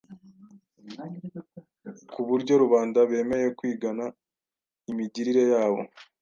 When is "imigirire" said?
4.91-5.43